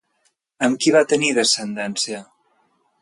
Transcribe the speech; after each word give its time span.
Amb 0.67 0.79
qui 0.85 0.93
va 0.95 1.03
tenir 1.13 1.29
descendència? 1.39 2.23